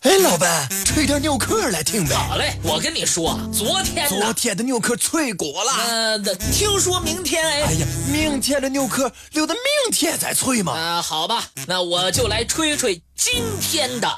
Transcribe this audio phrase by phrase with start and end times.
[0.00, 2.14] 哎，老板，吹点牛壳来听呗。
[2.14, 5.72] 好嘞，我跟你说，昨天昨天的牛壳脆骨了。
[5.76, 6.18] 呃，
[6.54, 7.62] 听说明天哎。
[7.64, 10.72] 哎呀，明天的牛壳留到明天再吹嘛。
[10.72, 14.08] 啊，好吧，那我就来吹吹今天的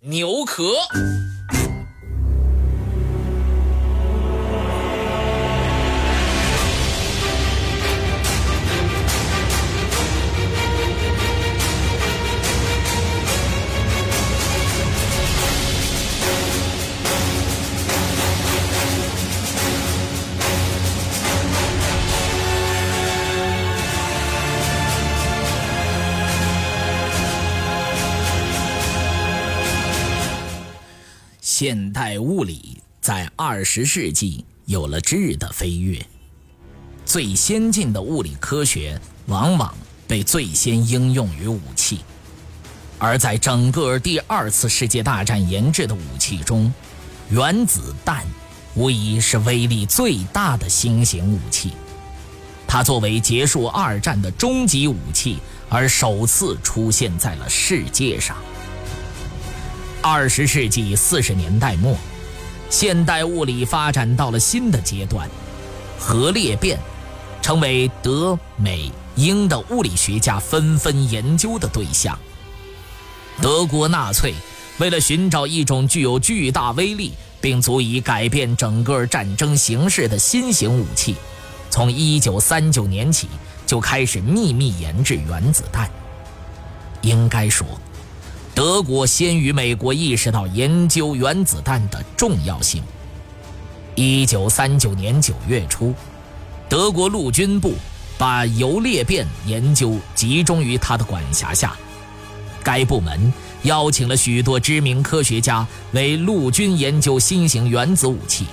[0.00, 0.74] 牛壳。
[31.60, 36.06] 现代物理在二十世纪有了质的飞跃，
[37.04, 39.74] 最先进的物理科学往往
[40.06, 41.98] 被最先应用于武器，
[42.96, 46.72] 而在整个第二次世界大战研制的武器中，
[47.28, 48.24] 原子弹
[48.76, 51.72] 无疑是威力最大的新型武器。
[52.68, 58.36] 它作为结束二战的终极武器而首次出现在了世界上。
[60.00, 61.96] 二十世纪四十年代末，
[62.70, 65.28] 现代物理发展到了新的阶段，
[65.98, 66.78] 核裂变
[67.42, 72.16] 成为德、美、英的物理学家纷纷研究的对象。
[73.42, 74.34] 德国纳粹
[74.78, 81.16] 为了寻找一种具有巨大威力并足以改变整个战争形势的新型武器，
[81.70, 83.28] 从一九三九年起
[83.66, 85.90] 就开始秘密研制原子弹。
[87.02, 87.66] 应该说。
[88.58, 92.82] 德国先于美国意识到研究原子弹的重要性。
[93.94, 95.94] 一九三九年九月初，
[96.68, 97.74] 德国陆军部
[98.18, 101.76] 把铀裂变研究集中于他的管辖下。
[102.60, 108.44] 该部门邀请了许多知名科学家为陆军研究新型原子武器，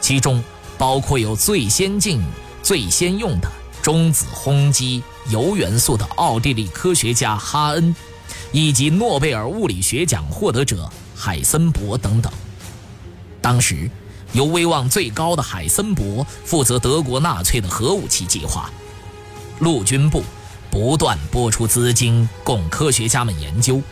[0.00, 0.42] 其中
[0.78, 2.24] 包括有最先进、
[2.62, 7.94] 最先用的中子轰击铀元素的奥地利科学家哈恩。
[8.54, 12.32] 以及诺贝尔物理学奖获得者海森伯等等。
[13.42, 13.90] 当时，
[14.32, 18.70] 由威望最高的海森伯负责德国纳粹的核武器计划，
[19.58, 20.22] 陆军部
[20.70, 23.82] 不断拨出资金供科学家们研究。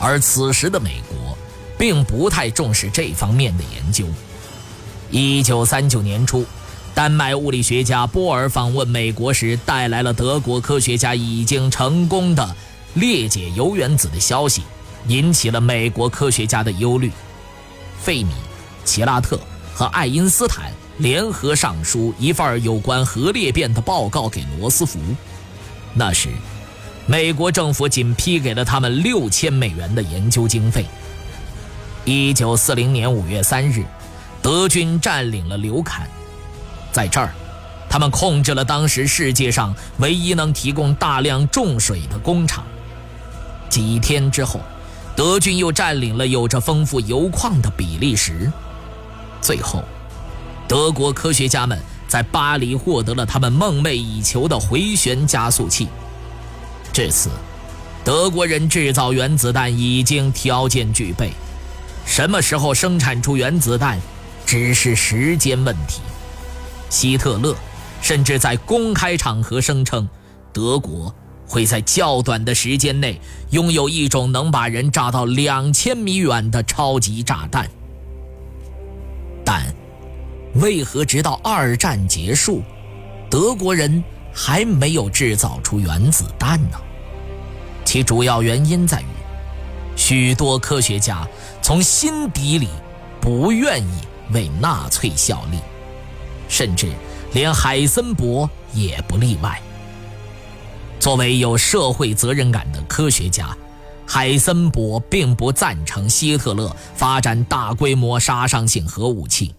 [0.00, 1.38] 而此时的美国，
[1.78, 4.08] 并不太重视这方面的研究。
[5.08, 6.44] 一九三九年初，
[6.96, 12.56] 丹麦物理学家波尔访问美国时，带来了德国科学家已经成功的。
[12.96, 14.62] 裂解铀原子的消息
[15.08, 17.10] 引起了美国科学家的忧虑。
[17.98, 18.32] 费米、
[18.84, 19.38] 齐拉特
[19.74, 24.98] 和爱因斯坦联合上书一份有关核裂变的报告给罗斯福。
[25.92, 26.30] 那时，
[27.06, 30.86] 美国政府仅批给了他们六千美元的研究经费。
[32.04, 33.84] 一九四零年五月三日，
[34.40, 36.08] 德军占领了刘坎，
[36.92, 37.34] 在这儿，
[37.90, 42.64] 他们控制了当时世界上唯一能提供大量重水的工厂。
[43.76, 44.58] 几天之后，
[45.14, 48.50] 德军又占领了有着丰富铀矿的比利时。
[49.42, 49.84] 最后，
[50.66, 51.78] 德国科学家们
[52.08, 55.88] 在巴黎获得了他们梦寐以求的回旋加速器。
[56.90, 57.28] 至此，
[58.02, 61.30] 德国人制造原子弹已经条件具备，
[62.06, 64.00] 什么时候生产出原子弹，
[64.46, 66.00] 只是时间问题。
[66.88, 67.54] 希特勒
[68.00, 70.08] 甚至在公开场合声称，
[70.50, 71.14] 德国。
[71.46, 73.20] 会在较短的时间内
[73.50, 77.70] 拥有一种能把人炸到两千米远的超级炸弹，
[79.44, 79.62] 但
[80.54, 82.62] 为何直到二战结束，
[83.30, 84.02] 德国人
[84.34, 86.78] 还没有制造出原子弹呢？
[87.84, 89.06] 其主要原因在于，
[89.94, 91.26] 许多科学家
[91.62, 92.68] 从心底里
[93.20, 94.00] 不愿意
[94.32, 95.58] 为纳粹效力，
[96.48, 96.90] 甚至
[97.32, 99.60] 连海森伯也不例外。
[101.06, 103.56] 作为有社会责任感的科学家，
[104.04, 109.54] 海森伯并不赞成希特勒发展大规模杀伤性核武器，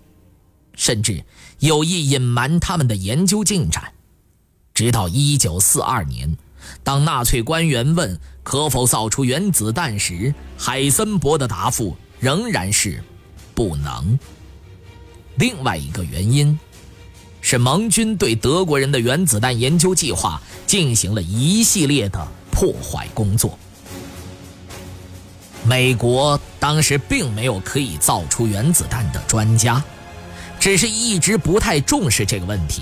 [0.75, 1.23] 甚至
[1.59, 3.93] 有意隐瞒他们的研究进展。
[4.73, 6.37] 直到1942年，
[6.83, 13.01] 当纳粹官员问可否造出原子弹时，海森伯的答复仍然是
[13.55, 14.19] “不能”。
[15.39, 16.59] 另外一个原因。
[17.49, 23.57] 是盟军对德国人的原子弹研究计划进行了一系列的破坏工作。
[25.63, 29.81] 美国当时并没有可以造出原子弹的专家，
[30.59, 32.81] 只是一直不太重视这个问题。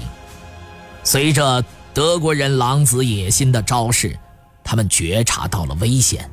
[1.04, 1.64] 随着
[1.94, 4.18] 德国人狼子野心的昭示，
[4.64, 6.28] 他们觉察到了危险。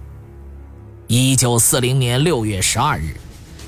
[1.07, 3.15] 一九四零年六月十二日，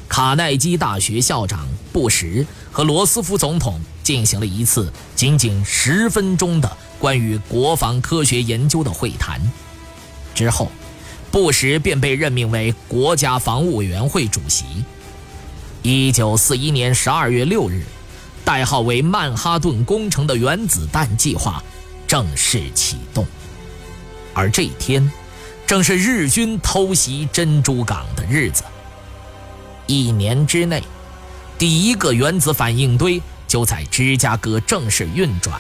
[0.08, 9.40] 卡耐基大学校长布什和罗斯福总统进行了一次仅仅十分钟的关于国防科学研究的会谈。
[10.34, 10.72] 之后，
[11.30, 14.64] 布什便被任命为国家防务委员会主席。
[15.82, 17.84] 一九四一年十二月六日，
[18.44, 21.62] 代号为“曼哈顿工程”的原子弹计划
[22.08, 23.24] 正式启动，
[24.32, 25.08] 而这一天，
[25.64, 28.64] 正是日军偷袭珍珠港的日子。
[29.86, 30.82] 一年之内，
[31.64, 33.18] 第一个原子反应堆
[33.48, 35.58] 就在芝加哥正式运转。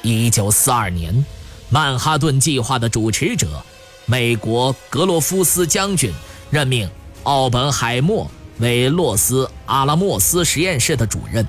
[0.00, 1.26] 一九四二年，
[1.68, 3.62] 曼哈顿计划的主持者，
[4.06, 6.10] 美国格罗夫斯将军
[6.48, 6.90] 任命
[7.24, 8.30] 奥本海默。
[8.60, 11.46] 为洛斯阿拉莫斯实验室的主任，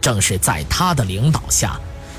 [0.00, 1.78] 正是在他的领导下，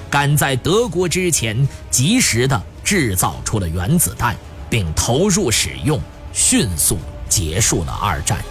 [0.10, 4.38] 赶在德国之前及时地制造出了原子弹，
[4.70, 6.00] 并投入使用，
[6.32, 8.42] 迅速结束了二战。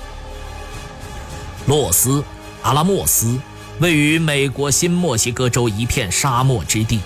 [1.66, 2.22] 洛斯
[2.62, 3.38] 阿拉莫斯
[3.80, 7.00] 位于美国新墨西哥州一片沙漠之地，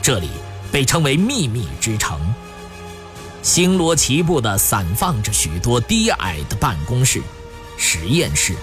[0.00, 0.28] 这里
[0.70, 2.18] 被称为“秘密之城”。
[3.42, 7.20] 星罗棋布地散放着许多低矮的办公室、
[7.76, 8.54] 实验室。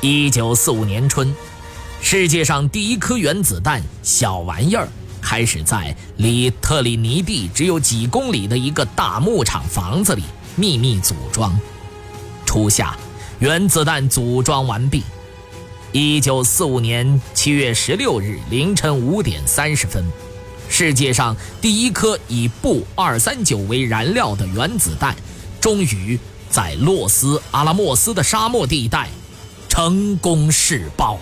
[0.00, 1.34] 一九四五年春，
[2.00, 4.88] 世界上第一颗原子弹“小玩意儿”
[5.20, 10.22] 开始在离特里尼蒂只有几公里的一个大牧场房子里
[10.56, 11.58] 秘密组装。
[12.44, 12.96] 初夏，
[13.42, 15.02] 原子弹组装完毕。
[15.90, 20.04] 一九四五年七月十六日凌晨五点三十分。
[20.68, 25.16] 世界上第一颗以钚二三九为燃料的原子弹，
[25.60, 26.16] 终于
[26.50, 29.08] 在洛斯阿拉莫斯的沙漠地带
[29.68, 31.18] 成功试爆。